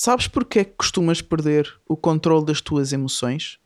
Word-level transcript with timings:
Sabes 0.00 0.28
porque 0.28 0.60
é 0.60 0.64
que 0.64 0.76
costumas 0.76 1.20
perder 1.20 1.68
o 1.88 1.96
controle 1.96 2.46
das 2.46 2.60
tuas 2.60 2.92
emoções? 2.92 3.58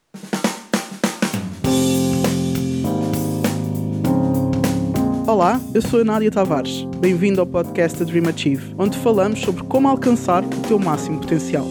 Olá, 5.27 5.61
eu 5.75 5.83
sou 5.83 6.01
a 6.01 6.05
Nádia 6.05 6.31
Tavares. 6.31 6.85
Bem-vindo 6.99 7.39
ao 7.39 7.47
podcast 7.47 8.03
Dream 8.07 8.31
Achieve, 8.31 8.75
onde 8.79 8.97
falamos 8.97 9.41
sobre 9.41 9.63
como 9.65 9.87
alcançar 9.87 10.43
o 10.43 10.63
teu 10.67 10.79
máximo 10.79 11.21
potencial. 11.21 11.67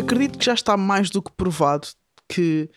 Acredito 0.00 0.38
que 0.38 0.44
já 0.46 0.54
está 0.54 0.74
mais 0.74 1.10
do 1.10 1.20
que 1.20 1.30
provado 1.32 1.86
que 2.26 2.70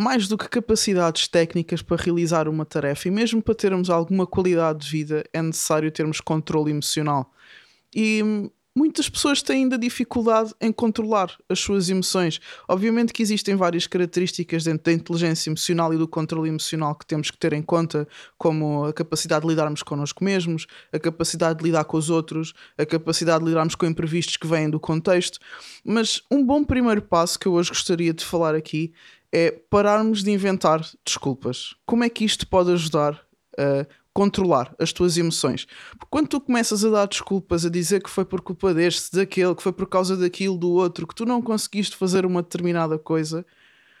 mais 0.00 0.26
do 0.26 0.38
que 0.38 0.48
capacidades 0.48 1.28
técnicas 1.28 1.82
para 1.82 2.02
realizar 2.02 2.48
uma 2.48 2.64
tarefa 2.64 3.08
e 3.08 3.10
mesmo 3.10 3.42
para 3.42 3.54
termos 3.54 3.90
alguma 3.90 4.26
qualidade 4.26 4.86
de 4.86 4.90
vida, 4.90 5.24
é 5.32 5.42
necessário 5.42 5.90
termos 5.90 6.20
controle 6.20 6.70
emocional. 6.70 7.30
E 7.94 8.50
muitas 8.74 9.10
pessoas 9.10 9.42
têm 9.42 9.64
ainda 9.64 9.76
dificuldade 9.76 10.54
em 10.58 10.72
controlar 10.72 11.36
as 11.48 11.60
suas 11.60 11.90
emoções. 11.90 12.40
Obviamente 12.66 13.12
que 13.12 13.22
existem 13.22 13.56
várias 13.56 13.86
características 13.86 14.64
dentro 14.64 14.84
da 14.84 14.92
inteligência 14.92 15.50
emocional 15.50 15.92
e 15.92 15.98
do 15.98 16.08
controle 16.08 16.48
emocional 16.48 16.94
que 16.94 17.04
temos 17.04 17.30
que 17.30 17.36
ter 17.36 17.52
em 17.52 17.60
conta, 17.62 18.08
como 18.38 18.84
a 18.84 18.92
capacidade 18.94 19.42
de 19.42 19.48
lidarmos 19.48 19.82
connosco 19.82 20.24
mesmos, 20.24 20.66
a 20.92 20.98
capacidade 20.98 21.58
de 21.58 21.64
lidar 21.66 21.84
com 21.84 21.98
os 21.98 22.08
outros, 22.08 22.54
a 22.78 22.86
capacidade 22.86 23.44
de 23.44 23.50
lidarmos 23.50 23.74
com 23.74 23.84
imprevistos 23.84 24.38
que 24.38 24.46
vêm 24.46 24.70
do 24.70 24.80
contexto. 24.80 25.38
Mas 25.84 26.22
um 26.30 26.42
bom 26.42 26.64
primeiro 26.64 27.02
passo 27.02 27.38
que 27.38 27.46
eu 27.46 27.52
hoje 27.52 27.68
gostaria 27.68 28.14
de 28.14 28.24
falar 28.24 28.54
aqui 28.54 28.94
é 29.32 29.50
pararmos 29.70 30.22
de 30.22 30.30
inventar 30.30 30.84
desculpas. 31.04 31.74
Como 31.86 32.04
é 32.04 32.08
que 32.08 32.24
isto 32.24 32.46
pode 32.46 32.72
ajudar 32.72 33.20
a 33.58 33.86
controlar 34.12 34.74
as 34.78 34.92
tuas 34.92 35.16
emoções? 35.16 35.66
Porque 35.92 36.08
quando 36.10 36.28
tu 36.28 36.40
começas 36.40 36.84
a 36.84 36.90
dar 36.90 37.06
desculpas, 37.06 37.64
a 37.64 37.70
dizer 37.70 38.02
que 38.02 38.10
foi 38.10 38.24
por 38.24 38.40
culpa 38.40 38.74
deste, 38.74 39.16
daquele, 39.16 39.54
que 39.54 39.62
foi 39.62 39.72
por 39.72 39.88
causa 39.88 40.16
daquilo, 40.16 40.58
do 40.58 40.70
outro, 40.70 41.06
que 41.06 41.14
tu 41.14 41.24
não 41.24 41.40
conseguiste 41.40 41.96
fazer 41.96 42.26
uma 42.26 42.42
determinada 42.42 42.98
coisa, 42.98 43.46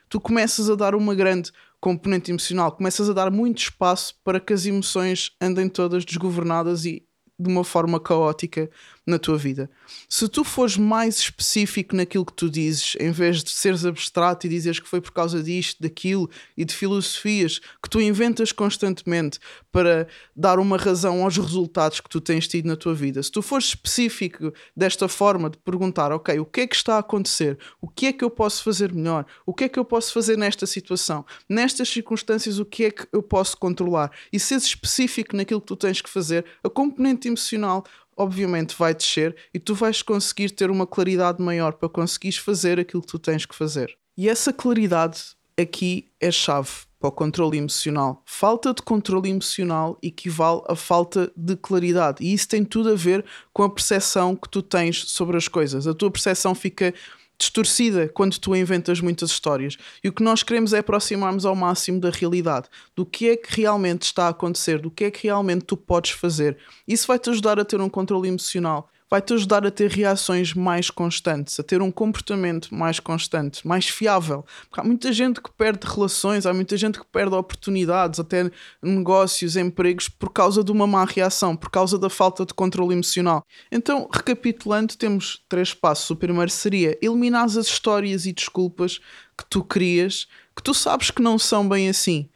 tu 0.08 0.20
começas 0.20 0.68
a 0.68 0.74
dar 0.74 0.94
uma 0.94 1.14
grande 1.14 1.52
componente 1.80 2.30
emocional, 2.30 2.72
começas 2.72 3.08
a 3.08 3.12
dar 3.12 3.30
muito 3.30 3.58
espaço 3.58 4.14
para 4.22 4.38
que 4.38 4.52
as 4.52 4.66
emoções 4.66 5.32
andem 5.40 5.68
todas 5.68 6.04
desgovernadas 6.04 6.84
e 6.84 7.06
de 7.40 7.48
uma 7.48 7.64
forma 7.64 7.98
caótica 7.98 8.70
na 9.06 9.18
tua 9.18 9.36
vida. 9.36 9.70
Se 10.08 10.28
tu 10.28 10.44
fores 10.44 10.76
mais 10.76 11.18
específico 11.18 11.96
naquilo 11.96 12.24
que 12.24 12.32
tu 12.32 12.48
dizes, 12.48 12.96
em 13.00 13.10
vez 13.10 13.42
de 13.42 13.50
seres 13.50 13.84
abstrato 13.84 14.46
e 14.46 14.50
dizeres 14.50 14.78
que 14.78 14.88
foi 14.88 15.00
por 15.00 15.10
causa 15.10 15.42
disto, 15.42 15.82
daquilo 15.82 16.30
e 16.56 16.64
de 16.64 16.74
filosofias 16.74 17.60
que 17.82 17.88
tu 17.90 18.00
inventas 18.00 18.52
constantemente 18.52 19.38
para 19.72 20.06
dar 20.36 20.58
uma 20.58 20.76
razão 20.76 21.22
aos 21.22 21.36
resultados 21.36 22.00
que 22.00 22.08
tu 22.08 22.20
tens 22.20 22.46
tido 22.46 22.66
na 22.66 22.76
tua 22.76 22.94
vida, 22.94 23.22
se 23.22 23.30
tu 23.30 23.42
fores 23.42 23.66
específico 23.66 24.52
desta 24.76 25.08
forma 25.08 25.48
de 25.48 25.58
perguntar, 25.58 26.12
ok, 26.12 26.38
o 26.38 26.44
que 26.44 26.62
é 26.62 26.66
que 26.66 26.76
está 26.76 26.96
a 26.96 26.98
acontecer? 26.98 27.58
O 27.80 27.88
que 27.88 28.06
é 28.06 28.12
que 28.12 28.24
eu 28.24 28.30
posso 28.30 28.62
fazer 28.62 28.92
melhor? 28.92 29.24
O 29.46 29.54
que 29.54 29.64
é 29.64 29.68
que 29.68 29.78
eu 29.78 29.84
posso 29.84 30.12
fazer 30.12 30.36
nesta 30.36 30.66
situação? 30.66 31.24
Nestas 31.48 31.88
circunstâncias, 31.88 32.58
o 32.58 32.64
que 32.64 32.84
é 32.84 32.90
que 32.90 33.06
eu 33.12 33.22
posso 33.22 33.56
controlar? 33.56 34.10
E 34.32 34.38
seres 34.38 34.64
específico 34.64 35.36
naquilo 35.36 35.60
que 35.60 35.66
tu 35.66 35.76
tens 35.76 36.00
que 36.00 36.10
fazer, 36.10 36.44
a 36.62 36.68
componente 36.68 37.29
emocional 37.30 37.84
obviamente 38.20 38.76
vai 38.76 38.94
descer 38.94 39.34
e 39.54 39.58
tu 39.58 39.74
vais 39.74 40.02
conseguir 40.02 40.50
ter 40.50 40.70
uma 40.70 40.86
claridade 40.86 41.42
maior 41.42 41.72
para 41.72 41.88
conseguires 41.88 42.36
fazer 42.36 42.78
aquilo 42.78 43.00
que 43.00 43.08
tu 43.08 43.18
tens 43.18 43.46
que 43.46 43.54
fazer. 43.54 43.96
E 44.16 44.28
essa 44.28 44.52
claridade 44.52 45.18
aqui 45.58 46.10
é 46.20 46.30
chave 46.30 46.68
para 46.98 47.08
o 47.08 47.12
controle 47.12 47.56
emocional. 47.56 48.22
Falta 48.26 48.74
de 48.74 48.82
controle 48.82 49.30
emocional 49.30 49.98
equivale 50.02 50.60
a 50.68 50.76
falta 50.76 51.32
de 51.34 51.56
claridade. 51.56 52.22
E 52.22 52.34
isso 52.34 52.46
tem 52.46 52.62
tudo 52.62 52.90
a 52.90 52.94
ver 52.94 53.24
com 53.54 53.62
a 53.62 53.70
percepção 53.70 54.36
que 54.36 54.50
tu 54.50 54.60
tens 54.60 55.08
sobre 55.08 55.38
as 55.38 55.48
coisas. 55.48 55.86
A 55.86 55.94
tua 55.94 56.10
percepção 56.10 56.54
fica 56.54 56.92
distorcida 57.40 58.08
quando 58.08 58.38
tu 58.38 58.54
inventas 58.54 59.00
muitas 59.00 59.30
histórias. 59.30 59.76
E 60.04 60.08
o 60.08 60.12
que 60.12 60.22
nós 60.22 60.42
queremos 60.42 60.72
é 60.74 60.78
aproximarmos 60.78 61.46
ao 61.46 61.56
máximo 61.56 61.98
da 61.98 62.10
realidade, 62.10 62.68
do 62.94 63.04
que 63.06 63.30
é 63.30 63.36
que 63.36 63.60
realmente 63.62 64.02
está 64.02 64.26
a 64.26 64.28
acontecer, 64.28 64.78
do 64.78 64.90
que 64.90 65.04
é 65.04 65.10
que 65.10 65.26
realmente 65.26 65.64
tu 65.64 65.76
podes 65.76 66.12
fazer. 66.12 66.58
Isso 66.86 67.06
vai 67.06 67.18
te 67.18 67.30
ajudar 67.30 67.58
a 67.58 67.64
ter 67.64 67.80
um 67.80 67.88
controle 67.88 68.28
emocional 68.28 68.90
vai-te 69.10 69.34
ajudar 69.34 69.66
a 69.66 69.70
ter 69.70 69.90
reações 69.90 70.54
mais 70.54 70.88
constantes, 70.88 71.58
a 71.58 71.62
ter 71.64 71.82
um 71.82 71.90
comportamento 71.90 72.72
mais 72.72 73.00
constante, 73.00 73.66
mais 73.66 73.88
fiável. 73.88 74.46
Porque 74.68 74.80
há 74.80 74.84
muita 74.84 75.12
gente 75.12 75.40
que 75.40 75.50
perde 75.50 75.84
relações, 75.86 76.46
há 76.46 76.54
muita 76.54 76.76
gente 76.76 77.00
que 77.00 77.06
perde 77.06 77.34
oportunidades, 77.34 78.20
até 78.20 78.48
negócios, 78.80 79.56
empregos, 79.56 80.08
por 80.08 80.30
causa 80.30 80.62
de 80.62 80.70
uma 80.70 80.86
má 80.86 81.04
reação, 81.04 81.56
por 81.56 81.70
causa 81.70 81.98
da 81.98 82.08
falta 82.08 82.46
de 82.46 82.54
controle 82.54 82.94
emocional. 82.94 83.44
Então, 83.72 84.08
recapitulando, 84.12 84.96
temos 84.96 85.42
três 85.48 85.74
passos. 85.74 86.08
O 86.10 86.16
primeiro 86.16 86.50
seria 86.50 86.96
eliminar 87.02 87.44
as 87.44 87.56
histórias 87.56 88.26
e 88.26 88.32
desculpas 88.32 89.00
que 89.36 89.44
tu 89.50 89.64
crias, 89.64 90.28
que 90.54 90.62
tu 90.62 90.72
sabes 90.72 91.10
que 91.10 91.20
não 91.20 91.38
são 91.38 91.68
bem 91.68 91.88
assim 91.88 92.28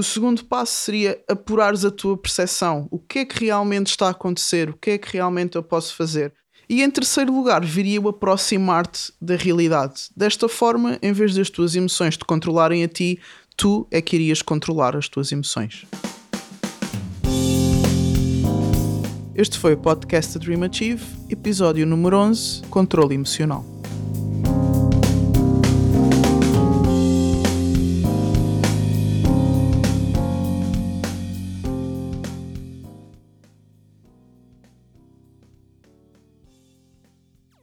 o 0.00 0.02
segundo 0.02 0.44
passo 0.46 0.72
seria 0.72 1.22
apurares 1.28 1.84
a 1.84 1.90
tua 1.90 2.16
percepção. 2.16 2.88
O 2.90 2.98
que 2.98 3.18
é 3.18 3.24
que 3.26 3.44
realmente 3.44 3.88
está 3.88 4.06
a 4.06 4.10
acontecer? 4.10 4.70
O 4.70 4.72
que 4.74 4.92
é 4.92 4.98
que 4.98 5.12
realmente 5.12 5.56
eu 5.56 5.62
posso 5.62 5.94
fazer? 5.94 6.32
E 6.68 6.82
em 6.82 6.90
terceiro 6.90 7.34
lugar, 7.34 7.62
viria 7.62 8.00
o 8.00 8.08
aproximar-te 8.08 9.12
da 9.20 9.36
realidade. 9.36 10.04
Desta 10.16 10.48
forma, 10.48 10.98
em 11.02 11.12
vez 11.12 11.34
das 11.34 11.50
tuas 11.50 11.76
emoções 11.76 12.16
te 12.16 12.24
controlarem 12.24 12.82
a 12.82 12.88
ti, 12.88 13.18
tu 13.56 13.86
é 13.90 14.00
que 14.00 14.16
irias 14.16 14.40
controlar 14.40 14.96
as 14.96 15.06
tuas 15.06 15.30
emoções. 15.32 15.84
Este 19.34 19.58
foi 19.58 19.74
o 19.74 19.78
podcast 19.78 20.38
Dream 20.38 20.64
Achieve, 20.64 21.04
episódio 21.28 21.86
número 21.86 22.16
11 22.16 22.62
Controle 22.70 23.14
Emocional. 23.14 23.79